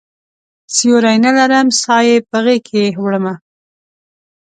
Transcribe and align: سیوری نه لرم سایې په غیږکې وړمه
سیوری 0.75 1.17
نه 1.25 1.31
لرم 1.37 1.67
سایې 1.83 2.15
په 2.29 2.37
غیږکې 2.45 2.85
وړمه 3.03 3.33